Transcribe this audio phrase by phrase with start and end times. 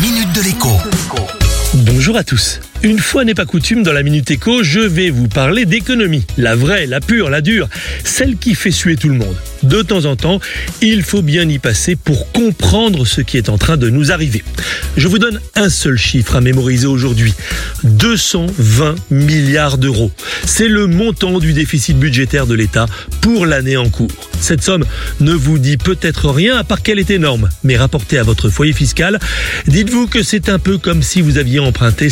[0.00, 0.68] minute de l'écho.
[1.74, 2.60] Bonjour à tous.
[2.84, 6.24] Une fois n'est pas coutume dans la Minute Éco, je vais vous parler d'économie.
[6.36, 7.68] La vraie, la pure, la dure,
[8.04, 9.34] celle qui fait suer tout le monde.
[9.64, 10.40] De temps en temps,
[10.80, 14.44] il faut bien y passer pour comprendre ce qui est en train de nous arriver.
[14.96, 17.34] Je vous donne un seul chiffre à mémoriser aujourd'hui.
[17.82, 20.12] 220 milliards d'euros.
[20.44, 22.86] C'est le montant du déficit budgétaire de l'État
[23.20, 24.08] pour l'année en cours.
[24.40, 24.84] Cette somme
[25.20, 28.72] ne vous dit peut-être rien à part qu'elle est énorme, mais rapportée à votre foyer
[28.72, 29.18] fiscal,
[29.66, 32.08] dites-vous que c'est un peu comme si vous aviez emprunté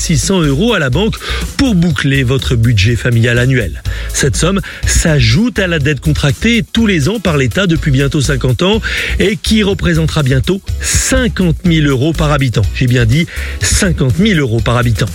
[0.00, 1.16] 5600 euros à la banque
[1.58, 3.82] pour boucler votre budget familial annuel.
[4.12, 8.62] Cette somme s'ajoute à la dette contractée tous les ans par l'État depuis bientôt 50
[8.62, 8.80] ans
[9.18, 12.62] et qui représentera bientôt 50 000 euros par habitant.
[12.74, 13.26] J'ai bien dit
[13.60, 15.06] 50 000 euros par habitant.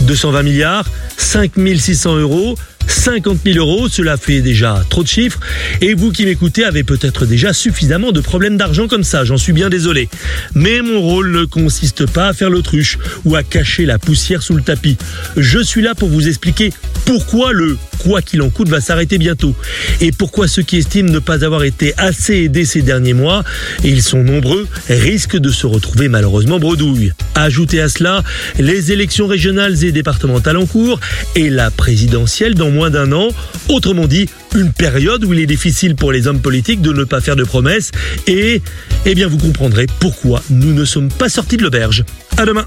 [0.00, 0.88] 220 milliards,
[1.18, 2.56] 5 600 euros,
[2.92, 5.40] 50 000 euros, cela fait déjà trop de chiffres.
[5.80, 9.52] Et vous qui m'écoutez avez peut-être déjà suffisamment de problèmes d'argent comme ça, j'en suis
[9.52, 10.08] bien désolé.
[10.54, 14.54] Mais mon rôle ne consiste pas à faire l'autruche ou à cacher la poussière sous
[14.54, 14.96] le tapis.
[15.36, 16.72] Je suis là pour vous expliquer
[17.04, 19.54] pourquoi le quoi qu'il en coûte va s'arrêter bientôt.
[20.00, 23.44] Et pourquoi ceux qui estiment ne pas avoir été assez aidés ces derniers mois,
[23.84, 27.12] ils sont nombreux, risquent de se retrouver malheureusement bredouille.
[27.34, 28.22] Ajoutez à cela
[28.58, 30.98] les élections régionales et départementales en cours
[31.36, 33.28] et la présidentielle dans moins d'un an.
[33.68, 37.20] Autrement dit, une période où il est difficile pour les hommes politiques de ne pas
[37.20, 37.90] faire de promesses
[38.26, 38.62] et,
[39.06, 42.04] eh bien, vous comprendrez pourquoi nous ne sommes pas sortis de l'auberge.
[42.36, 42.66] À demain.